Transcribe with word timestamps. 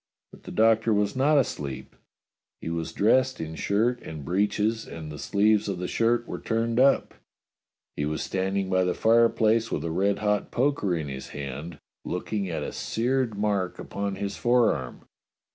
But 0.31 0.45
the 0.45 0.51
Doctor 0.51 0.91
was 0.95 1.15
not 1.15 1.37
asleep. 1.37 1.95
He 2.59 2.71
was 2.71 2.91
dressed 2.91 3.39
in 3.39 3.53
shirt 3.53 4.01
and 4.01 4.25
breeches, 4.25 4.87
and 4.87 5.11
the 5.11 5.19
sleeves 5.19 5.69
of 5.69 5.77
the 5.77 5.87
shirt 5.87 6.27
were 6.27 6.39
turned 6.41 6.79
up. 6.79 7.13
He 7.95 8.05
was 8.05 8.23
stand 8.23 8.57
ing 8.57 8.67
by 8.67 8.83
the 8.83 8.95
fireplace 8.95 9.71
with 9.71 9.83
a 9.85 9.91
red 9.91 10.17
hot 10.17 10.49
poker 10.49 10.95
in 10.95 11.07
his 11.07 11.27
hand, 11.27 11.77
looking 12.03 12.49
at 12.49 12.63
a 12.63 12.71
seared 12.71 13.37
mark 13.37 13.77
upon 13.77 14.15
his 14.15 14.35
forearm. 14.35 15.05